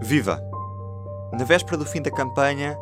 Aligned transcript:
Viva! 0.00 0.42
Na 1.32 1.44
véspera 1.44 1.76
do 1.76 1.84
fim 1.84 2.02
da 2.02 2.10
campanha, 2.10 2.76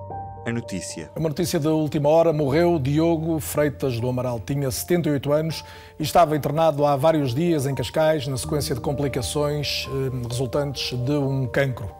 a 0.44 0.52
notícia. 0.52 1.10
Uma 1.16 1.28
notícia 1.28 1.60
da 1.60 1.70
última 1.70 2.08
hora: 2.08 2.32
morreu 2.32 2.78
Diogo 2.78 3.38
Freitas 3.38 4.00
do 4.00 4.08
Amaral. 4.08 4.40
Tinha 4.40 4.70
78 4.70 5.32
anos 5.32 5.64
e 5.98 6.02
estava 6.02 6.36
internado 6.36 6.84
há 6.84 6.96
vários 6.96 7.34
dias 7.34 7.66
em 7.66 7.74
Cascais, 7.74 8.26
na 8.26 8.36
sequência 8.36 8.74
de 8.74 8.80
complicações 8.80 9.88
eh, 9.88 10.28
resultantes 10.28 10.98
de 10.98 11.12
um 11.12 11.46
cancro. 11.46 11.90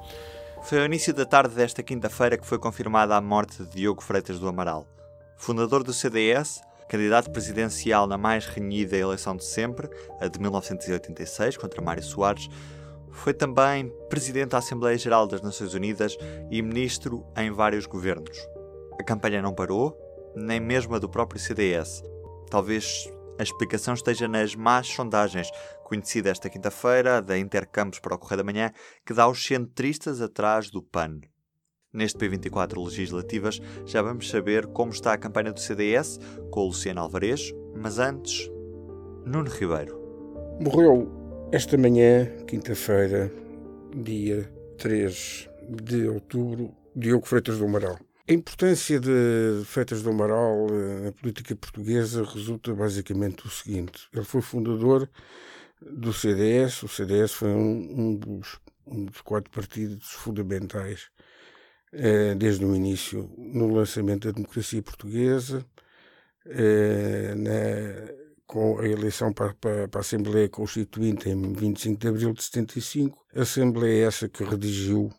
Foi 0.63 0.79
ao 0.79 0.87
início 0.87 1.13
da 1.15 1.25
tarde 1.25 1.55
desta 1.55 1.83
quinta-feira 1.83 2.37
que 2.37 2.47
foi 2.47 2.59
confirmada 2.59 3.17
a 3.17 3.21
morte 3.21 3.63
de 3.65 3.71
Diogo 3.71 4.03
Freitas 4.03 4.39
do 4.39 4.49
Amaral. 4.49 4.87
Fundador 5.37 5.83
do 5.83 5.93
CDS, 5.93 6.63
candidato 6.89 7.31
presidencial 7.31 8.07
na 8.07 8.19
mais 8.19 8.47
renhida 8.47 8.97
eleição 8.97 9.37
de 9.37 9.45
sempre, 9.45 9.89
a 10.21 10.29
de 10.29 10.39
1986, 10.39 11.57
contra 11.57 11.83
Mário 11.83 12.03
Soares, 12.03 12.49
foi 13.13 13.35
também 13.35 13.93
presidente 14.09 14.51
da 14.51 14.59
Assembleia 14.59 14.99
Geral 14.99 15.27
das 15.27 15.43
Nações 15.43 15.75
Unidas 15.75 16.17
e 16.51 16.61
ministro 16.63 17.25
em 17.37 17.51
vários 17.51 17.87
governos. 17.87 18.37
A 18.99 19.05
campanha 19.05 19.43
não 19.43 19.55
parou, 19.55 19.97
nem 20.35 20.59
mesmo 20.59 20.95
a 20.95 20.99
do 20.99 21.09
próprio 21.09 21.41
CDS. 21.41 22.03
Talvez 22.51 23.11
a 23.39 23.43
explicação 23.43 23.95
esteja 23.95 24.27
nas 24.29 24.55
más 24.55 24.87
sondagens, 24.87 25.51
conhecida 25.85 26.31
esta 26.31 26.51
quinta-feira, 26.51 27.21
da 27.21 27.39
Intercampos 27.39 27.99
para 27.99 28.15
o 28.15 28.19
Correio 28.19 28.39
da 28.39 28.45
Manhã, 28.45 28.73
que 29.05 29.15
dá 29.15 29.29
os 29.29 29.45
centristas 29.45 30.21
atrás 30.21 30.71
do 30.71 30.83
PAN. 30.83 31.21
Neste 31.93 32.19
P24 32.19 32.83
Legislativas 32.83 33.61
já 33.85 34.01
vamos 34.01 34.31
saber 34.31 34.67
como 34.69 34.93
está 34.93 35.13
a 35.13 35.19
campanha 35.19 35.53
do 35.53 35.61
CDS 35.61 36.19
com 36.51 36.61
o 36.61 36.67
Luciano 36.67 37.01
Alvarez, 37.01 37.53
mas 37.77 37.99
antes, 37.99 38.51
Nuno 39.27 39.51
Ribeiro. 39.51 40.01
Morreu 40.61 41.22
esta 41.53 41.77
manhã, 41.77 42.25
quinta-feira, 42.47 43.31
dia 43.95 44.51
3 44.79 45.51
de 45.69 46.09
outubro, 46.09 46.75
Diogo 46.97 47.27
Freitas 47.27 47.59
do 47.59 47.67
Amaral. 47.67 47.99
A 48.27 48.33
importância 48.33 48.99
de 48.99 49.63
Freitas 49.67 50.03
do 50.03 50.09
Amaral 50.09 50.67
eh, 50.71 51.01
na 51.05 51.13
política 51.13 51.55
portuguesa 51.55 52.25
resulta 52.25 52.75
basicamente 52.75 53.43
do 53.43 53.51
seguinte: 53.51 54.09
ele 54.15 54.25
foi 54.25 54.41
fundador 54.41 55.07
do 55.79 56.11
CDS, 56.11 56.85
o 56.85 56.89
CDS 56.89 57.33
foi 57.33 57.51
um, 57.51 58.01
um, 58.01 58.17
dos, 58.17 58.59
um 58.87 59.05
dos, 59.05 59.21
quatro 59.21 59.51
partidos 59.51 60.09
fundamentais 60.09 61.11
eh, 61.93 62.35
desde 62.35 62.65
o 62.65 62.75
início 62.75 63.31
no 63.37 63.75
lançamento 63.75 64.27
da 64.27 64.33
democracia 64.33 64.81
portuguesa, 64.81 65.63
eh, 66.47 67.35
na 67.37 68.22
com 68.53 68.79
a 68.79 68.87
eleição 68.87 69.33
para, 69.33 69.55
para, 69.55 69.89
para, 69.89 70.01
a 70.01 70.03
Assembleia 70.03 70.47
Constituinte 70.47 71.27
em 71.31 71.55
25 71.55 71.99
de 71.99 72.07
abril 72.07 72.35
de 72.35 72.43
75, 72.43 73.19
a 73.35 73.41
Assembleia 73.41 74.05
é 74.05 74.07
essa 74.07 74.29
que 74.29 74.45
redigiu 74.45 75.11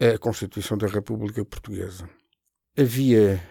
a 0.00 0.16
Constituição 0.16 0.78
da 0.78 0.86
República 0.86 1.44
Portuguesa. 1.44 2.08
Havia 2.78 3.42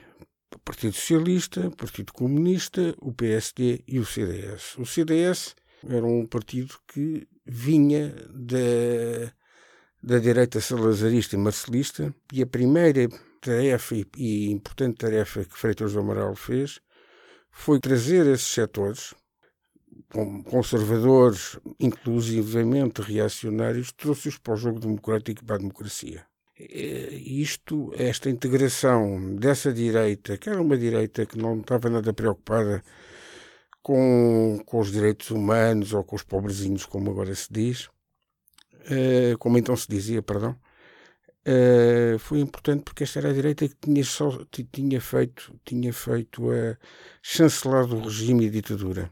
o 0.55 0.59
Partido 0.59 0.93
Socialista, 0.93 1.67
o 1.67 1.75
Partido 1.75 2.13
Comunista, 2.13 2.95
o 3.01 3.11
PSD 3.11 3.83
e 3.85 3.99
o 3.99 4.05
CDS. 4.05 4.77
O 4.77 4.85
CDS 4.85 5.57
era 5.85 6.05
um 6.05 6.25
partido 6.25 6.73
que 6.87 7.27
vinha 7.45 8.15
da, 8.29 9.33
da 10.01 10.19
direita 10.19 10.61
salazarista 10.61 11.35
e 11.35 11.39
marcelista 11.39 12.15
e 12.31 12.41
a 12.41 12.47
primeira 12.47 13.09
tarefa 13.41 13.93
e, 13.93 14.05
e 14.15 14.51
importante 14.51 14.99
tarefa 14.99 15.43
que 15.43 15.57
Freitas 15.57 15.91
do 15.91 15.99
Amaral 15.99 16.33
fez 16.33 16.79
foi 17.51 17.79
trazer 17.79 18.25
esses 18.27 18.47
setores, 18.47 19.13
conservadores, 20.49 21.59
inclusivamente 21.79 23.01
reacionários, 23.01 23.91
trouxe-os 23.91 24.37
para 24.37 24.53
o 24.53 24.57
jogo 24.57 24.79
democrático 24.79 25.43
e 25.43 25.45
para 25.45 25.55
a 25.55 25.59
democracia. 25.59 26.25
Isto, 26.59 27.93
esta 27.95 28.29
integração 28.29 29.35
dessa 29.35 29.71
direita, 29.71 30.37
que 30.37 30.49
era 30.49 30.61
uma 30.61 30.77
direita 30.77 31.25
que 31.25 31.37
não 31.37 31.59
estava 31.59 31.89
nada 31.89 32.11
preocupada 32.13 32.83
com, 33.81 34.61
com 34.65 34.79
os 34.79 34.91
direitos 34.91 35.31
humanos 35.31 35.93
ou 35.93 36.03
com 36.03 36.15
os 36.15 36.23
pobrezinhos, 36.23 36.85
como 36.85 37.11
agora 37.11 37.33
se 37.33 37.47
diz, 37.51 37.89
eh, 38.89 39.35
como 39.39 39.57
então 39.57 39.75
se 39.75 39.87
dizia, 39.87 40.21
perdão, 40.21 40.55
Uh, 41.47 42.19
foi 42.19 42.39
importante 42.39 42.83
porque 42.83 43.03
esta 43.03 43.19
era 43.19 43.29
a 43.29 43.33
direita 43.33 43.67
que 43.67 43.75
tinha, 43.75 44.03
só, 44.03 44.29
tinha 44.71 44.99
feito, 44.99 45.55
tinha 45.65 45.93
feito 45.93 46.51
a 46.51 46.77
chancelar 47.21 47.87
do 47.87 47.99
regime 48.01 48.45
e 48.45 48.49
ditadura. 48.49 49.09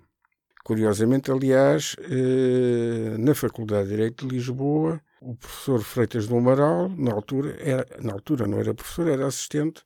Curiosamente, 0.63 1.31
aliás, 1.31 1.95
uh, 1.99 3.17
na 3.17 3.33
Faculdade 3.33 3.85
de 3.85 3.95
Direito 3.95 4.27
de 4.27 4.35
Lisboa, 4.35 5.01
o 5.21 5.35
professor 5.35 5.81
Freitas 5.81 6.27
do 6.27 6.37
Amaral, 6.37 6.89
na 6.89 7.13
altura, 7.13 7.55
era, 7.59 7.85
na 8.01 8.13
altura 8.13 8.45
não 8.45 8.59
era 8.59 8.73
professor, 8.73 9.07
era 9.07 9.25
assistente 9.25 9.81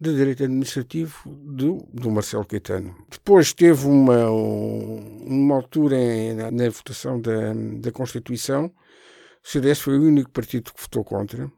de 0.00 0.14
Direito 0.14 0.44
Administrativo 0.44 1.12
do, 1.26 1.78
do 1.92 2.10
Marcelo 2.10 2.46
Caetano. 2.46 2.94
Depois 3.10 3.52
teve 3.52 3.86
uma, 3.86 4.30
uma 4.30 5.56
altura 5.56 5.96
em, 5.96 6.34
na, 6.34 6.50
na 6.50 6.70
votação 6.70 7.20
da, 7.20 7.52
da 7.80 7.92
Constituição, 7.92 8.66
o 8.66 9.48
CDS 9.48 9.80
foi 9.80 9.98
o 9.98 10.02
único 10.02 10.30
partido 10.30 10.72
que 10.72 10.80
votou 10.80 11.04
contra, 11.04 11.50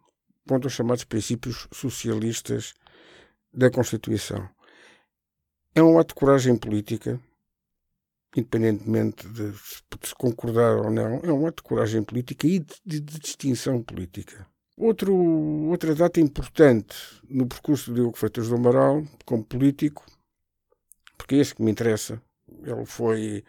contra 0.47 0.69
os 0.69 0.73
chamados 0.73 1.05
princípios 1.05 1.67
socialistas 1.73 2.75
da 3.53 3.71
Constituição. 3.71 4.49
É 5.75 5.83
um 5.83 5.99
ato 5.99 6.15
de 6.15 6.21
coragem 6.21 6.57
política, 6.57 7.21
independentemente 8.35 9.29
de 9.29 9.53
se 10.03 10.15
concordar 10.15 10.77
ou 10.77 10.91
não, 10.91 11.21
é 11.23 11.33
um 11.33 11.47
ato 11.47 11.63
de 11.63 11.69
coragem 11.69 12.03
política 12.03 12.47
e 12.47 12.61
de, 12.61 12.75
de, 12.85 13.01
de 13.01 13.19
distinção 13.19 13.83
política. 13.83 14.47
Outro, 14.77 15.15
outra 15.15 15.95
data 15.95 16.21
importante 16.21 16.97
no 17.29 17.47
percurso 17.47 17.91
de 17.91 18.01
Diogo 18.01 18.17
Freitas 18.17 18.49
do 18.49 18.57
Amaral, 18.57 19.05
como 19.25 19.43
político, 19.43 20.05
porque 21.17 21.37
é 21.37 21.39
esse 21.39 21.55
que 21.55 21.63
me 21.63 21.71
interessa. 21.71 22.21
Ele 22.63 22.85
foi 22.85 23.43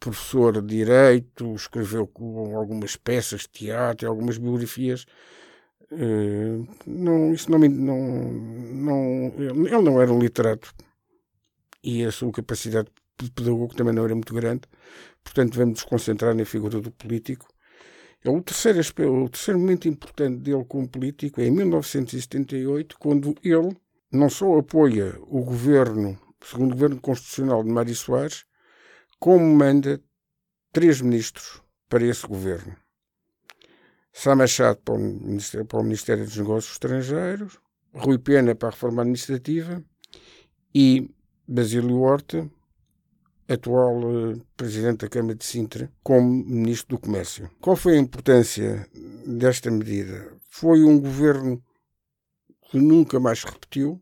professor 0.00 0.60
de 0.60 0.76
Direito, 0.76 1.54
escreveu 1.54 2.10
algumas 2.56 2.96
peças 2.96 3.42
de 3.42 3.50
teatro, 3.50 4.08
algumas 4.08 4.38
biografias 4.38 5.06
Uh, 5.94 6.66
não, 6.86 7.34
isso 7.34 7.50
não, 7.50 7.58
não, 7.58 8.32
não. 8.72 9.32
Ele 9.36 9.82
não 9.82 10.00
era 10.00 10.10
um 10.10 10.18
literato 10.18 10.74
e 11.84 12.04
a 12.04 12.10
sua 12.10 12.32
capacidade 12.32 12.88
de 13.20 13.30
pedagogo 13.30 13.74
também 13.74 13.94
não 13.94 14.04
era 14.04 14.14
muito 14.14 14.32
grande, 14.32 14.62
portanto, 15.22 15.54
vamos 15.54 15.80
nos 15.80 15.84
concentrar 15.84 16.34
na 16.34 16.44
figura 16.44 16.80
do 16.80 16.90
político. 16.90 17.46
É 18.24 18.30
o 18.30 18.40
terceiro, 18.40 18.80
o 18.80 19.28
terceiro 19.28 19.58
momento 19.58 19.88
importante 19.88 20.38
dele 20.38 20.64
como 20.64 20.88
político 20.88 21.40
é 21.40 21.46
em 21.46 21.50
1978, 21.50 22.96
quando 22.98 23.34
ele 23.42 23.76
não 24.10 24.30
só 24.30 24.58
apoia 24.58 25.18
o 25.22 25.42
governo, 25.42 26.18
o 26.40 26.46
segundo 26.46 26.74
governo 26.74 27.00
constitucional 27.00 27.64
de 27.64 27.70
Mário 27.70 27.94
Soares, 27.94 28.44
como 29.18 29.44
manda 29.44 30.00
três 30.72 31.00
ministros 31.00 31.60
para 31.88 32.04
esse 32.04 32.26
governo. 32.26 32.76
Sá 34.12 34.36
Machado 34.36 34.78
para 34.84 34.94
o, 34.94 34.98
Ministério, 34.98 35.66
para 35.66 35.80
o 35.80 35.82
Ministério 35.82 36.24
dos 36.24 36.36
Negócios 36.36 36.74
Estrangeiros, 36.74 37.58
Rui 37.94 38.18
Pena 38.18 38.54
para 38.54 38.68
a 38.68 38.70
Reforma 38.70 39.02
Administrativa 39.02 39.82
e 40.74 41.10
Basílio 41.48 41.98
Horta, 42.00 42.48
atual 43.48 43.98
uh, 44.04 44.46
Presidente 44.56 45.00
da 45.00 45.08
Câmara 45.08 45.34
de 45.34 45.44
Sintra, 45.44 45.90
como 46.02 46.44
Ministro 46.44 46.96
do 46.96 47.00
Comércio. 47.00 47.50
Qual 47.60 47.74
foi 47.74 47.96
a 47.96 48.00
importância 48.00 48.86
desta 49.26 49.70
medida? 49.70 50.36
Foi 50.48 50.84
um 50.84 51.00
governo 51.00 51.62
que 52.70 52.78
nunca 52.78 53.18
mais 53.18 53.42
repetiu, 53.42 54.00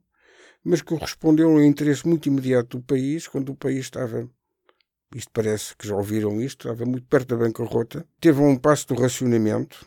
mas 0.63 0.83
que 0.83 0.95
respondeu 0.95 1.49
a 1.49 1.53
um 1.53 1.63
interesse 1.63 2.07
muito 2.07 2.29
imediato 2.29 2.79
do 2.79 2.85
país, 2.85 3.27
quando 3.27 3.51
o 3.51 3.57
país 3.57 3.85
estava 3.87 4.29
isto 5.15 5.31
parece 5.33 5.77
que 5.77 5.89
já 5.89 5.97
ouviram 5.97 6.41
isto, 6.41 6.69
estava 6.69 6.89
muito 6.89 7.07
perto 7.09 7.31
da 7.31 7.45
bancarrota. 7.45 8.07
Teve 8.21 8.41
um 8.41 8.57
passo 8.57 8.87
do 8.89 8.95
racionamento, 8.95 9.85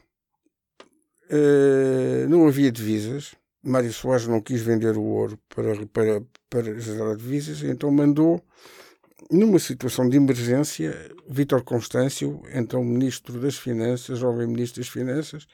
Uh, 1.34 2.30
não 2.30 2.47
havia 2.47 2.72
divisas. 2.72 3.34
Mário 3.64 3.91
Soares 3.91 4.28
não 4.28 4.40
quis 4.40 4.62
vender 4.62 4.96
o 4.97 5.02
ouro 5.02 5.40
para, 5.50 5.85
para, 5.88 6.22
para 6.50 6.80
gerar 6.80 7.16
divisas, 7.16 7.64
então 7.64 7.90
mandou, 7.90 8.44
numa 9.32 9.58
situação 9.58 10.08
de 10.08 10.18
emergência, 10.18 10.94
Vítor 11.28 11.64
Constâncio, 11.64 12.44
então 12.53 12.84
Ministro 12.84 13.40
das 13.40 13.56
Finanças, 13.56 14.20
jovem 14.20 14.47
Ministro 14.47 14.82
das 14.82 14.90
Finanças, 14.90 15.47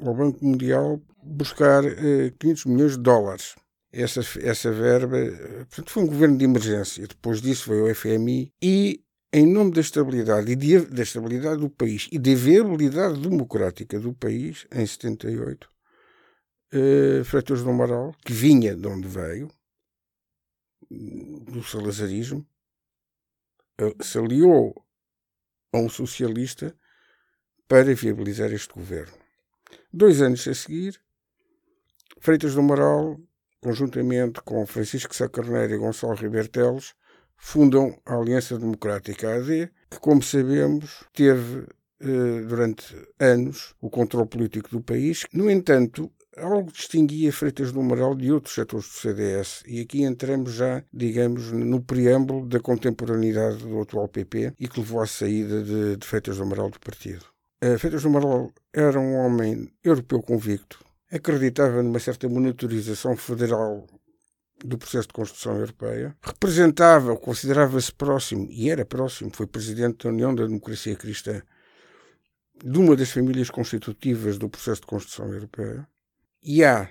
ao 0.00 0.14
Banco 0.14 0.44
Mundial 0.44 1.00
buscar 1.22 1.84
uh, 1.84 1.88
eh, 1.88 2.32
500 2.38 2.64
milhões 2.66 2.92
de 2.92 3.02
dólares. 3.02 3.56
Essa, 3.92 4.20
essa 4.40 4.72
verba, 4.72 5.16
portanto, 5.68 5.90
foi 5.90 6.02
um 6.02 6.06
governo 6.06 6.36
de 6.36 6.44
emergência. 6.44 7.06
Depois 7.06 7.40
disso 7.40 7.70
veio 7.70 7.86
o 7.86 7.94
FMI 7.94 8.50
e 8.60 9.03
em 9.36 9.44
nome 9.44 9.72
da 9.72 9.80
estabilidade 9.80 10.52
e 10.52 10.54
de, 10.54 10.86
da 10.86 11.02
estabilidade 11.02 11.60
do 11.60 11.68
país 11.68 12.08
e 12.12 12.20
da 12.20 12.32
viabilidade 12.36 13.20
democrática 13.20 13.98
do 13.98 14.14
país, 14.14 14.64
em 14.72 14.86
78, 14.86 15.68
uh, 16.72 17.24
Freitas 17.24 17.64
do 17.64 17.70
Amaral, 17.70 18.14
que 18.24 18.32
vinha 18.32 18.76
de 18.76 18.86
onde 18.86 19.08
veio, 19.08 19.50
do 20.88 21.64
salazarismo, 21.64 22.46
uh, 23.80 24.04
se 24.04 24.16
aliou 24.18 24.72
a 25.72 25.78
um 25.78 25.88
socialista 25.88 26.72
para 27.66 27.92
viabilizar 27.92 28.52
este 28.52 28.72
governo. 28.72 29.18
Dois 29.92 30.22
anos 30.22 30.46
a 30.46 30.54
seguir, 30.54 31.00
Freitas 32.20 32.54
do 32.54 32.62
Moral, 32.62 33.20
conjuntamente 33.60 34.40
com 34.42 34.64
Francisco 34.64 35.12
Sá 35.12 35.28
Carneiro 35.28 35.74
e 35.74 35.78
Gonçalo 35.78 36.14
Ribeiro 36.14 36.46
Teles, 36.46 36.94
fundam 37.36 37.98
a 38.04 38.14
Aliança 38.14 38.58
Democrática 38.58 39.36
AD, 39.36 39.70
que, 39.90 39.98
como 40.00 40.22
sabemos, 40.22 41.04
teve 41.12 41.66
eh, 42.00 42.44
durante 42.46 42.94
anos 43.18 43.74
o 43.80 43.88
controle 43.88 44.28
político 44.28 44.70
do 44.70 44.80
país. 44.80 45.24
No 45.32 45.50
entanto, 45.50 46.10
algo 46.36 46.70
distinguia 46.72 47.32
Freitas 47.32 47.72
do 47.72 47.80
Amaral 47.80 48.14
de 48.14 48.32
outros 48.32 48.54
setores 48.54 48.86
do 48.86 48.92
CDS. 48.92 49.62
E 49.66 49.80
aqui 49.80 50.02
entramos 50.02 50.52
já, 50.52 50.82
digamos, 50.92 51.52
no 51.52 51.80
preâmbulo 51.82 52.46
da 52.46 52.60
contemporaneidade 52.60 53.58
do 53.58 53.80
atual 53.80 54.08
PP 54.08 54.54
e 54.58 54.68
que 54.68 54.80
levou 54.80 55.00
à 55.00 55.06
saída 55.06 55.62
de, 55.62 55.96
de 55.96 56.06
Freitas 56.06 56.36
do 56.36 56.42
Amaral 56.42 56.70
do 56.70 56.80
partido. 56.80 57.24
Uh, 57.62 57.78
Freitas 57.78 58.02
do 58.02 58.08
Amaral 58.08 58.52
era 58.72 58.98
um 58.98 59.14
homem 59.14 59.72
europeu 59.82 60.20
convicto, 60.20 60.84
acreditava 61.10 61.82
numa 61.82 61.98
certa 61.98 62.28
monitorização 62.28 63.16
federal 63.16 63.86
do 64.64 64.78
processo 64.78 65.08
de 65.08 65.14
construção 65.14 65.58
europeia, 65.58 66.16
representava, 66.22 67.14
considerava-se 67.16 67.92
próximo, 67.92 68.48
e 68.50 68.70
era 68.70 68.84
próximo, 68.84 69.30
foi 69.32 69.46
presidente 69.46 70.04
da 70.04 70.08
União 70.08 70.34
da 70.34 70.46
Democracia 70.46 70.96
Cristã, 70.96 71.42
de 72.64 72.78
uma 72.78 72.96
das 72.96 73.10
famílias 73.10 73.50
constitutivas 73.50 74.38
do 74.38 74.48
processo 74.48 74.80
de 74.80 74.86
construção 74.86 75.30
europeia, 75.30 75.86
e 76.42 76.64
há 76.64 76.88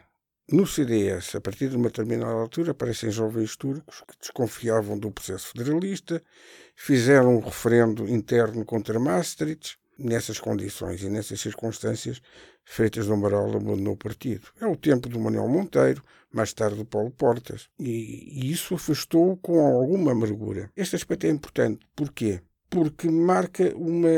no 0.51 0.67
CDS, 0.67 1.35
a 1.35 1.41
partir 1.41 1.69
de 1.69 1.77
uma 1.77 1.87
determinada 1.87 2.33
altura, 2.33 2.71
aparecem 2.71 3.09
jovens 3.09 3.55
turcos 3.55 4.01
que 4.01 4.19
desconfiavam 4.19 4.99
do 4.99 5.09
processo 5.09 5.47
federalista, 5.47 6.21
fizeram 6.75 7.37
um 7.37 7.39
referendo 7.39 8.07
interno 8.07 8.65
contra 8.65 8.99
Maastricht. 8.99 9.79
Nessas 9.97 10.39
condições 10.39 11.03
e 11.03 11.09
nessas 11.09 11.39
circunstâncias, 11.39 12.21
Freitas 12.65 13.07
do 13.07 13.13
Amaral 13.13 13.49
abandonou 13.55 13.93
o 13.93 13.97
partido. 13.97 14.47
É 14.59 14.65
o 14.65 14.75
tempo 14.75 15.07
do 15.07 15.19
Manuel 15.19 15.47
Monteiro, 15.47 16.01
mais 16.31 16.51
tarde 16.53 16.77
do 16.77 16.85
Paulo 16.85 17.11
Portas, 17.11 17.69
e, 17.79 18.41
e 18.41 18.51
isso 18.51 18.73
afastou 18.73 19.37
com 19.37 19.59
alguma 19.59 20.11
amargura. 20.11 20.71
Este 20.75 20.95
aspecto 20.95 21.27
é 21.27 21.29
importante. 21.29 21.85
Porquê? 21.95 22.41
porque 22.69 23.07
marca 23.07 23.71
uma, 23.75 24.09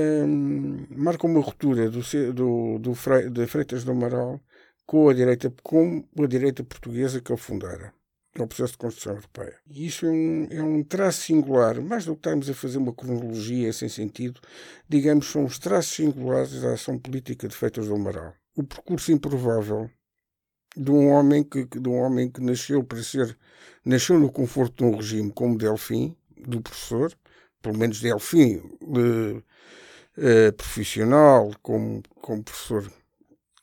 marca 0.90 1.28
uma 1.28 1.42
ruptura 1.42 1.90
do, 1.90 2.00
do, 2.32 2.80
do 2.80 3.30
de 3.30 3.48
Freitas 3.48 3.84
do 3.84 3.92
Amaral 3.92 4.40
com 4.86 5.10
a 5.10 5.14
direita, 5.14 5.54
com 5.62 6.06
a 6.18 6.26
direita 6.26 6.64
portuguesa 6.64 7.20
que 7.20 7.34
ele 7.34 7.38
fundara 7.38 7.94
no 8.38 8.48
processo 8.48 8.74
de 8.74 8.78
construção 8.78 9.14
europeia. 9.14 9.56
E 9.70 9.88
isso 9.88 10.06
é 10.06 10.10
um, 10.10 10.48
é 10.52 10.62
um 10.62 10.84
traço 10.84 11.22
singular, 11.22 11.82
mais 11.82 12.06
do 12.06 12.14
que 12.14 12.20
estarmos 12.20 12.50
a 12.50 12.54
fazer 12.54 12.78
uma 12.78 12.94
cronologia 12.94 13.72
sem 13.72 13.88
sentido, 13.88 14.42
digamos, 14.90 15.28
são 15.28 15.46
os 15.46 15.58
traços 15.58 15.96
singulares 15.96 16.62
da 16.62 16.74
ação 16.74 17.00
política 17.00 17.48
de 17.48 17.56
Freitas 17.56 17.88
do 17.88 17.96
Amaral. 17.96 18.34
O 18.56 18.64
percurso 18.64 19.12
improvável 19.12 19.90
de 20.76 20.92
um 20.92 21.10
homem 21.10 21.44
que, 21.44 21.66
de 21.66 21.88
um 21.88 21.96
homem 21.96 22.30
que 22.30 22.42
nasceu 22.42 22.84
para 22.84 23.02
ser, 23.02 23.38
nasceu 23.84 24.20
no 24.20 24.32
conforto 24.32 24.84
de 24.84 24.92
um 24.92 24.98
regime 24.98 25.32
como 25.32 25.58
Delfim, 25.58 26.16
do 26.38 26.62
professor, 26.62 27.14
pelo 27.62 27.78
menos 27.78 28.02
Delfim, 28.02 28.62
de, 28.82 29.42
eh, 30.18 30.52
profissional, 30.52 31.52
como, 31.62 32.04
como 32.22 32.44
professor 32.44 32.92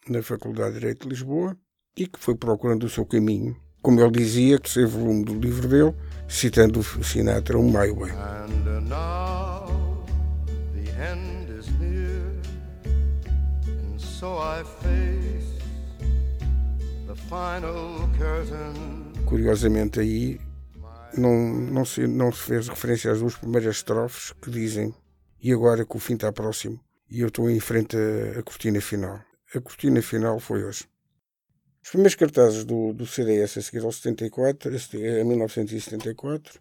na 0.09 0.23
Faculdade 0.23 0.75
de 0.75 0.81
Direito 0.81 1.03
de 1.03 1.11
Lisboa, 1.11 1.57
e 1.97 2.07
que 2.07 2.19
foi 2.19 2.35
procurando 2.35 2.85
o 2.85 2.91
seu 2.91 3.05
caminho. 3.05 3.57
Como 3.83 4.01
ele 4.01 4.13
dizia, 4.13 4.59
terceiro 4.61 4.89
volume 4.89 5.25
do 5.25 5.35
livro 5.35 5.67
dele, 5.69 5.95
citando 6.29 6.81
o 6.81 7.05
Sinatra, 7.05 7.59
o 7.59 7.65
My 7.65 7.91
Way. 7.91 8.13
And 8.13 8.89
now 8.89 10.05
the 10.73 10.89
end 11.11 11.51
is 11.59 11.67
near, 11.81 12.33
and 13.67 13.99
so 13.99 14.39
I 14.39 14.63
face 14.81 15.59
the 17.07 17.17
final 17.29 18.09
curtain. 18.17 19.13
Curiosamente 19.27 19.99
aí 20.01 20.41
não, 21.17 21.53
não, 21.53 21.85
se, 21.85 22.07
não 22.07 22.33
se 22.33 22.43
fez 22.43 22.69
referência 22.69 23.13
às 23.13 23.21
duas 23.21 23.35
primeiras 23.37 23.77
estrofes 23.77 24.33
que 24.41 24.51
dizem 24.51 24.95
e 25.43 25.53
agora 25.53 25.85
que 25.85 25.97
o 25.97 25.99
fim 25.99 26.15
está 26.15 26.33
próximo 26.33 26.79
e 27.11 27.21
eu 27.21 27.29
estou 27.29 27.51
em 27.51 27.61
frente 27.61 27.97
à, 28.39 28.43
cortina 28.43 28.81
final. 28.81 29.21
A 29.55 29.61
cortina 29.61 30.01
final 30.01 30.41
foi 30.41 30.65
hoje. 30.65 30.85
Os 31.83 31.91
primeiros 31.91 32.15
cartazes 32.15 32.65
do, 32.65 32.93
do 32.93 33.07
CDS 33.07 33.59
a 33.59 33.63
seguir 33.63 33.85
ao 33.85 33.93
74, 33.93 34.71
a 34.71 35.25
1974, 35.25 36.61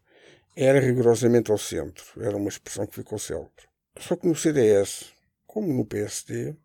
era 0.56 0.80
rigorosamente 0.80 1.52
ao 1.52 1.58
centro. 1.58 2.04
Era 2.20 2.36
uma 2.36 2.50
expressão 2.50 2.88
que 2.88 2.96
ficou 2.96 3.20
célebre. 3.20 3.70
Só 4.00 4.16
que 4.16 4.28
no 4.28 4.36
CDS, 4.36 5.14
como 5.46 5.74
no 5.74 5.86
PSD, 5.86 6.56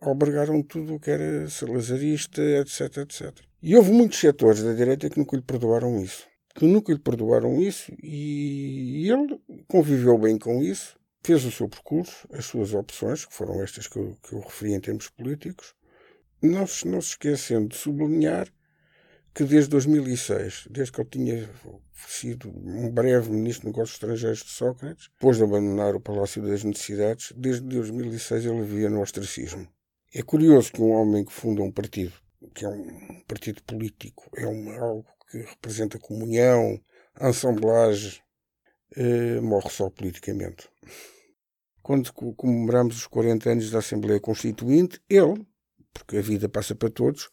albergaram 0.00 0.62
tudo 0.62 0.94
o 0.94 1.00
que 1.00 1.10
era 1.10 1.48
salazarista, 1.48 2.40
etc, 2.40 2.98
etc. 2.98 3.32
E 3.62 3.76
houve 3.76 3.90
muitos 3.90 4.18
setores 4.18 4.62
da 4.62 4.72
direita 4.72 5.10
que 5.10 5.18
nunca 5.18 5.36
lhe 5.36 5.42
perdoaram 5.42 6.00
isso 6.00 6.26
que 6.54 6.66
nunca 6.66 6.92
lhe 6.92 6.98
perdoaram 6.98 7.60
isso 7.60 7.92
e 8.00 9.10
ele 9.10 9.40
conviveu 9.66 10.16
bem 10.16 10.38
com 10.38 10.62
isso, 10.62 10.96
fez 11.22 11.44
o 11.44 11.50
seu 11.50 11.68
percurso, 11.68 12.28
as 12.32 12.44
suas 12.46 12.72
opções, 12.72 13.24
que 13.24 13.34
foram 13.34 13.60
estas 13.62 13.88
que 13.88 13.98
eu, 13.98 14.16
que 14.22 14.34
eu 14.34 14.40
referi 14.40 14.74
em 14.74 14.80
termos 14.80 15.08
políticos, 15.08 15.74
não 16.46 16.66
se, 16.66 16.86
não 16.86 17.00
se 17.00 17.10
esquecendo 17.10 17.68
de 17.68 17.76
sublinhar 17.76 18.48
que 19.34 19.42
desde 19.42 19.70
2006, 19.70 20.68
desde 20.70 20.92
que 20.92 21.00
ele 21.00 21.10
tinha 21.10 21.50
sido 22.06 22.48
um 22.50 22.88
breve 22.88 23.30
ministro 23.30 23.62
de 23.62 23.66
Negócios 23.68 23.96
Estrangeiros 23.96 24.44
de 24.44 24.50
Sócrates, 24.50 25.08
depois 25.14 25.36
de 25.36 25.42
abandonar 25.42 25.96
o 25.96 26.00
Palácio 26.00 26.40
das 26.40 26.62
Necessidades, 26.62 27.32
desde 27.36 27.66
2006 27.66 28.46
ele 28.46 28.62
vivia 28.62 28.88
no 28.88 29.00
ostracismo. 29.00 29.66
É 30.14 30.22
curioso 30.22 30.72
que 30.72 30.80
um 30.80 30.92
homem 30.92 31.24
que 31.24 31.32
funda 31.32 31.62
um 31.62 31.72
partido, 31.72 32.12
que 32.54 32.64
é 32.64 32.68
um 32.68 33.20
partido 33.26 33.60
político, 33.64 34.30
é 34.36 34.44
algo 34.44 35.04
que 35.28 35.38
representa 35.38 35.98
comunhão, 35.98 36.80
assemblagem, 37.16 38.20
eh, 38.96 39.40
morre 39.40 39.70
só 39.70 39.90
politicamente. 39.90 40.68
Quando 41.82 42.12
comemoramos 42.12 42.96
os 42.96 43.06
40 43.08 43.50
anos 43.50 43.70
da 43.70 43.80
Assembleia 43.80 44.20
Constituinte, 44.20 45.00
ele, 45.08 45.44
porque 45.94 46.18
a 46.18 46.22
vida 46.22 46.48
passa 46.48 46.74
para 46.74 46.90
todos, 46.90 47.30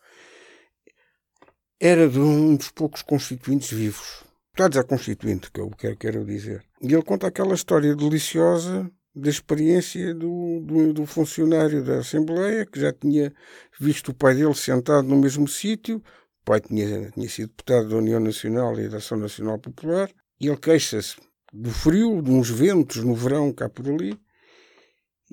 era 1.80 2.08
de 2.08 2.20
um 2.20 2.56
dos 2.56 2.72
poucos 2.72 3.02
constituintes 3.02 3.72
vivos. 3.72 4.24
Dados 4.56 4.78
à 4.78 4.84
Constituinte, 4.84 5.50
que 5.52 5.60
é 5.60 5.64
o 5.64 5.72
que 5.72 5.96
quero 5.96 6.24
dizer. 6.24 6.64
E 6.82 6.94
ele 6.94 7.04
conta 7.04 7.28
aquela 7.28 7.56
história 7.56 7.96
deliciosa 7.96 8.90
da 9.16 9.30
experiência 9.30 10.14
do, 10.14 10.62
do, 10.62 10.94
do, 10.94 11.06
funcionário 11.06 11.84
da 11.84 12.00
Assembleia, 12.00 12.66
que 12.66 12.80
já 12.80 12.94
tinha 12.94 13.34
visto 13.80 14.10
o 14.10 14.14
pai 14.14 14.36
dele 14.36 14.54
sentado 14.54 15.08
no 15.08 15.18
mesmo 15.18 15.48
sítio, 15.48 15.98
o 15.98 16.46
pai 16.46 16.62
tinha, 16.62 17.12
tinha 17.12 17.30
sido 17.30 17.50
deputado 17.50 17.90
da 17.90 17.98
União 17.98 18.20
Nacional 18.20 18.80
e 18.80 18.88
da 18.88 18.98
Ação 18.98 19.18
Nacional 19.18 19.60
Popular 19.60 20.10
e 20.40 20.48
ele 20.48 20.58
queixa-se 20.58 21.18
do 21.54 21.70
frio, 21.70 22.22
de 22.22 22.32
uns 22.32 22.50
ventos 22.50 23.04
no 23.04 23.14
verão 23.14 23.54
cá 23.54 23.70
por 23.70 23.88
ali. 23.88 24.18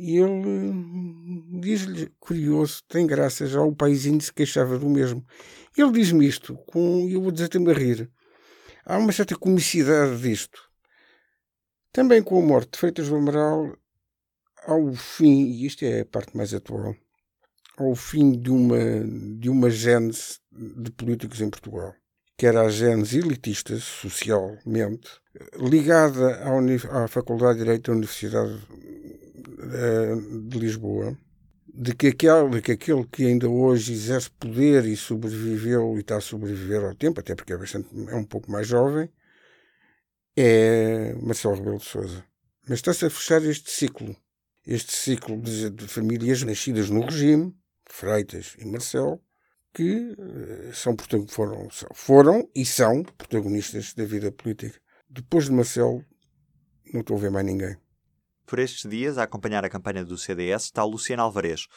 E 0.00 0.16
ele 0.16 0.30
hum, 0.30 1.58
diz-lhe, 1.60 2.08
curioso, 2.20 2.84
tem 2.86 3.04
graça, 3.04 3.48
já 3.48 3.60
o 3.60 3.74
paizinho 3.74 4.20
se 4.20 4.32
queixava 4.32 4.78
do 4.78 4.88
mesmo. 4.88 5.26
Ele 5.76 5.90
diz-me 5.90 6.24
isto, 6.24 6.54
com, 6.68 7.08
eu 7.10 7.20
vou 7.20 7.32
dizer 7.32 7.46
até-me 7.46 7.68
a 7.72 7.74
rir. 7.74 8.08
Há 8.86 8.96
uma 8.96 9.10
certa 9.10 9.34
comicidade 9.34 10.22
disto. 10.22 10.70
Também 11.90 12.22
com 12.22 12.40
a 12.40 12.46
morte 12.46 12.70
de 12.70 12.78
Freitas 12.78 13.08
do 13.08 13.16
Amaral, 13.16 13.76
ao 14.64 14.92
fim, 14.92 15.46
e 15.46 15.66
isto 15.66 15.84
é 15.84 16.02
a 16.02 16.06
parte 16.06 16.36
mais 16.36 16.54
atual, 16.54 16.94
ao 17.76 17.96
fim 17.96 18.30
de 18.38 18.50
uma, 18.50 18.78
de 19.40 19.50
uma 19.50 19.68
gênese 19.68 20.38
de 20.52 20.92
políticos 20.92 21.40
em 21.40 21.50
Portugal, 21.50 21.92
que 22.36 22.46
era 22.46 22.60
a 22.62 22.68
gênese 22.68 23.18
elitista 23.18 23.76
socialmente, 23.78 25.10
ligada 25.56 26.36
à, 26.36 27.04
à 27.04 27.08
Faculdade 27.08 27.58
de 27.58 27.64
Direito 27.64 27.86
da 27.86 27.96
Universidade 27.96 28.60
de 30.48 30.58
Lisboa, 30.58 31.16
de 31.72 31.94
que, 31.94 32.08
aquele, 32.08 32.60
que 32.60 32.72
aquele 32.72 33.04
que 33.06 33.26
ainda 33.26 33.48
hoje 33.48 33.92
exerce 33.92 34.30
poder 34.30 34.84
e 34.84 34.96
sobreviveu 34.96 35.96
e 35.96 36.00
está 36.00 36.16
a 36.16 36.20
sobreviver 36.20 36.82
ao 36.82 36.94
tempo, 36.94 37.20
até 37.20 37.34
porque 37.34 37.52
é, 37.52 37.56
bastante, 37.56 37.88
é 38.08 38.14
um 38.16 38.24
pouco 38.24 38.50
mais 38.50 38.66
jovem, 38.66 39.08
é 40.36 41.14
Marcelo 41.14 41.54
Rebelo 41.54 41.78
de 41.78 41.84
Sousa. 41.84 42.24
Mas 42.68 42.78
está-se 42.78 43.06
a 43.06 43.10
fechar 43.10 43.42
este 43.44 43.70
ciclo. 43.70 44.14
Este 44.66 44.92
ciclo 44.92 45.40
de, 45.40 45.70
de 45.70 45.88
famílias 45.88 46.42
nascidas 46.42 46.90
no 46.90 47.00
regime, 47.00 47.54
Freitas 47.88 48.54
e 48.58 48.66
Marcelo, 48.66 49.20
que 49.72 50.14
eh, 50.18 50.70
são, 50.74 50.94
foram, 51.28 51.68
foram 51.94 52.50
e 52.54 52.64
são 52.64 53.02
protagonistas 53.02 53.94
da 53.94 54.04
vida 54.04 54.30
política. 54.30 54.78
Depois 55.08 55.46
de 55.46 55.52
Marcelo, 55.52 56.04
não 56.92 57.00
estou 57.00 57.16
a 57.16 57.20
ver 57.20 57.30
mais 57.30 57.46
ninguém. 57.46 57.76
Por 58.48 58.58
estes 58.58 58.88
dias, 58.88 59.18
a 59.18 59.24
acompanhar 59.24 59.62
a 59.62 59.68
campanha 59.68 60.02
do 60.02 60.16
CDS, 60.16 60.64
está 60.64 60.82
o 60.82 60.88
Luciano 60.88 61.22
Alvarez. 61.22 61.68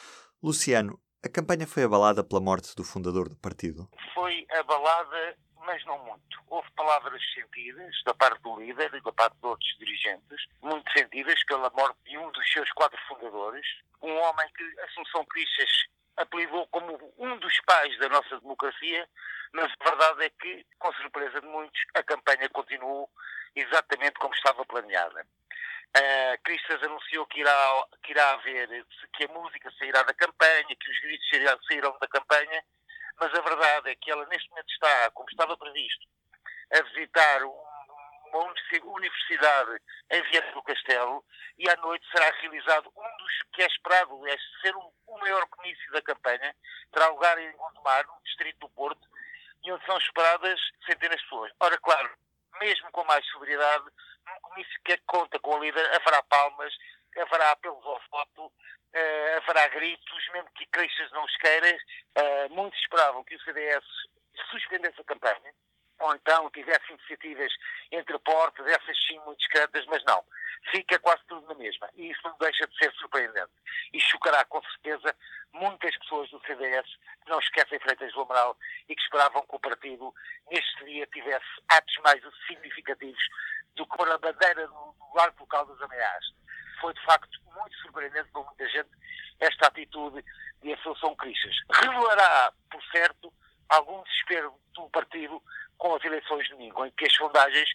Luciano, 0.42 0.98
a 1.22 1.28
campanha 1.28 1.68
foi 1.68 1.84
abalada 1.84 2.24
pela 2.24 2.40
morte 2.40 2.74
do 2.78 2.84
fundador 2.86 3.28
do 3.28 3.36
partido? 3.36 3.90
Foi 4.14 4.48
abalada, 4.58 5.38
mas 5.66 5.84
não 5.86 6.00
muito. 6.06 6.40
Houve 6.48 6.72
palavras 6.72 7.22
sentidas 7.34 7.94
da 8.06 8.14
parte 8.14 8.42
do 8.42 8.58
líder 8.58 8.90
e 8.94 9.02
da 9.02 9.12
parte 9.12 9.36
de 9.38 9.46
outros 9.46 9.70
dirigentes, 9.80 10.48
muito 10.62 10.90
sentidas 10.94 11.44
pela 11.44 11.70
morte 11.72 11.98
de 12.06 12.18
um 12.18 12.32
dos 12.32 12.50
seus 12.50 12.72
quatro 12.72 12.98
fundadores, 13.10 13.68
um 14.02 14.16
homem 14.16 14.48
que, 14.56 14.64
Assunção 14.86 15.26
Cristas, 15.26 15.70
apelidou 16.16 16.66
como 16.68 16.98
um 17.18 17.38
dos 17.38 17.60
pais 17.68 18.00
da 18.00 18.08
nossa 18.08 18.40
democracia, 18.40 19.10
mas 19.52 19.70
a 19.78 19.90
verdade 19.90 20.24
é 20.24 20.30
que, 20.30 20.66
com 20.80 20.94
surpresa 20.94 21.42
de 21.42 21.48
muitos, 21.48 21.82
a 21.96 22.02
campanha 22.02 22.48
continuou 22.48 23.10
exatamente 23.58 24.14
como 24.14 24.34
estava 24.34 24.66
planeada. 24.66 25.28
Uh, 25.98 26.42
Cristas 26.44 26.82
anunciou 26.84 27.26
que 27.28 27.42
irá, 27.42 27.86
que 28.04 28.12
irá 28.12 28.32
haver, 28.32 28.86
que 29.14 29.26
a 29.26 29.28
música 29.28 29.70
sairá 29.78 30.04
da 30.04 30.14
campanha, 30.14 30.76
que 30.80 30.90
os 30.90 31.00
gritos 31.02 31.28
sairão 31.68 31.98
da 32.00 32.08
campanha, 32.08 32.64
mas 33.20 33.34
a 33.38 33.42
verdade 33.42 33.90
é 33.90 33.96
que 33.96 34.10
ela 34.10 34.26
neste 34.28 34.50
momento 34.50 34.72
está, 34.72 35.12
como 35.12 35.30
estava 35.30 35.58
previsto, 35.58 36.08
a 36.74 36.82
visitar 36.84 37.42
uma 37.44 38.94
universidade 38.96 39.82
em 40.12 40.22
Viana 40.24 40.52
do 40.54 40.64
Castelo 40.64 41.24
e 41.58 41.70
à 41.70 41.76
noite 41.78 42.08
será 42.12 42.32
realizado 42.40 42.92
um 42.96 43.18
dos 43.18 43.42
que 43.54 43.62
é 43.62 43.68
esperado 43.68 44.28
é 44.28 44.36
ser 44.62 44.76
o, 44.76 44.94
o 45.08 45.20
maior 45.20 45.46
comício 45.48 45.92
da 45.92 46.02
campanha, 46.02 46.56
terá 46.92 47.08
lugar 47.10 47.38
em 47.38 47.52
Gondomar, 47.52 48.08
no 48.08 48.24
distrito 48.24 48.60
do 48.60 48.70
Porto, 48.70 49.08
e 49.64 49.72
onde 49.72 49.86
são 49.86 49.98
esperadas 49.98 50.60
centenas 50.86 51.18
de 51.18 51.24
pessoas. 51.24 51.52
Ora, 51.60 51.78
claro, 51.78 52.10
mesmo 52.60 52.92
com 52.92 53.04
mais 53.04 53.26
sobriedade, 53.28 53.86
comício 54.52 54.80
que 54.84 54.98
conta 55.08 55.40
com 55.40 55.56
a 55.56 55.60
líder, 55.60 55.86
haverá 55.96 56.22
palmas, 56.24 56.74
haverá 57.18 57.52
apelos 57.52 57.86
ao 57.86 58.00
foto, 58.10 58.46
uh, 58.46 59.38
haverá 59.38 59.68
gritos, 59.70 60.30
mesmo 60.34 60.50
que 60.56 60.66
Creixas 60.68 61.12
não 61.12 61.24
os 61.24 61.36
queira. 61.38 61.78
Uh, 62.18 62.54
muitos 62.54 62.80
esperavam 62.80 63.24
que 63.24 63.36
o 63.36 63.42
CDS 63.42 63.84
suspendesse 64.50 65.00
a 65.00 65.06
campanha, 65.06 65.54
ou 66.00 66.16
então 66.16 66.50
tivesse 66.52 66.92
iniciativas 66.92 67.52
entre 67.92 68.18
portas, 68.20 68.66
essas 68.68 68.98
sim 69.08 69.20
muito 69.20 69.40
discretas, 69.40 69.86
mas 69.88 70.04
não. 70.04 70.24
Fica 70.72 71.00
quase 71.00 71.24
tudo 71.28 71.48
na 71.48 71.56
mesma. 71.56 71.90
E 71.96 72.12
isso 72.12 72.22
não 72.24 72.38
deixa 72.40 72.68
de 72.68 72.78
ser 72.78 72.92
surpreendente. 72.94 73.52
E 73.94 74.00
chocará 74.00 74.46
com 74.46 74.62
certeza 74.62 75.16
muitas 75.54 75.96
pessoas 75.98 76.30
do 76.30 76.42
CDS 76.42 76.88
que 77.24 77.30
não 77.30 77.40
esquecem 77.40 77.80
Freitas 77.80 78.14
do 78.14 78.22
Amaral 78.22 78.58
e 78.88 78.96
que 78.96 79.02
esperavam 79.02 79.42
que 79.42 79.56
o 79.56 79.60
partido 79.60 80.14
neste 80.52 80.86
dia 80.86 81.08
tivesse 81.08 81.46
atos 81.70 81.96
mais 82.04 82.22
significativos 82.48 83.24
do 83.76 83.86
que 83.86 84.04
a 84.04 84.18
bandeira 84.18 84.68
do, 84.68 84.74
do 84.74 85.40
local 85.40 85.66
das 85.66 85.82
ameaças. 85.82 86.34
Foi 86.80 86.94
de 86.94 87.06
facto 87.06 87.40
muito 87.46 87.76
surpreendente 87.78 88.30
para 88.32 88.44
muita 88.44 88.68
gente 88.70 88.90
esta 89.40 89.68
atitude 89.68 90.24
de 90.62 90.74
Assunção 90.74 91.16
Cristas. 91.16 91.56
Revelará, 91.72 92.54
por 92.70 92.82
certo, 92.92 93.34
algum 93.70 94.04
desespero 94.04 94.54
do 94.74 94.90
partido 94.90 95.42
com 95.78 95.96
as 95.96 96.04
eleições 96.04 96.44
de 96.46 96.52
domingo, 96.52 96.86
em 96.86 96.92
que 96.92 97.06
as 97.06 97.14
sondagens 97.14 97.70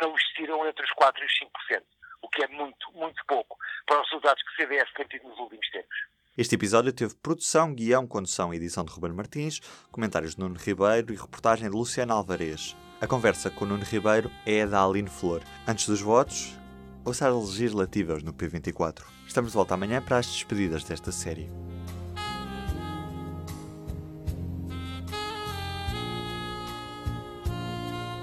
não 0.00 0.14
estiram 0.16 0.66
entre 0.66 0.84
os 0.84 0.90
4% 0.92 1.12
e 1.20 1.24
os 1.24 1.32
5%, 1.76 1.82
o 2.22 2.28
que 2.28 2.44
é 2.44 2.48
muito, 2.48 2.92
muito 2.92 3.24
pouco 3.26 3.56
para 3.86 4.00
os 4.00 4.08
resultados 4.10 4.42
que 4.42 4.50
o 4.50 4.56
CDS 4.56 4.92
tem 4.94 5.06
tido 5.06 5.28
nos 5.28 5.38
últimos 5.38 5.68
tempos. 5.70 5.96
Este 6.36 6.54
episódio 6.54 6.92
teve 6.92 7.14
produção, 7.16 7.74
guião, 7.74 8.06
condução 8.06 8.52
e 8.52 8.56
edição 8.56 8.84
de 8.84 8.92
Ruben 8.92 9.12
Martins, 9.12 9.60
comentários 9.90 10.34
de 10.34 10.40
Nuno 10.40 10.58
Ribeiro 10.58 11.12
e 11.12 11.16
reportagem 11.16 11.68
de 11.68 11.76
Luciano 11.76 12.14
Alvarez. 12.14 12.74
A 13.02 13.06
conversa 13.08 13.50
com 13.50 13.64
Nuno 13.64 13.82
Ribeiro 13.82 14.30
é 14.46 14.62
a 14.62 14.66
da 14.66 14.84
Aline 14.84 15.08
Flor. 15.08 15.42
Antes 15.66 15.88
dos 15.88 16.00
votos, 16.00 16.56
ouça 17.04 17.26
as 17.26 17.34
legislativas 17.34 18.22
no 18.22 18.32
P24. 18.32 19.02
Estamos 19.26 19.50
de 19.50 19.56
volta 19.56 19.74
amanhã 19.74 20.00
para 20.00 20.18
as 20.18 20.26
despedidas 20.28 20.84
desta 20.84 21.10
série. 21.10 21.50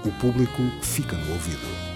O 0.02 0.10
público 0.18 0.62
fica 0.80 1.14
no 1.14 1.30
ouvido. 1.34 1.89